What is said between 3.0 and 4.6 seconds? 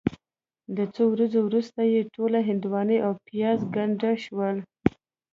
او پیاز ګنده شول.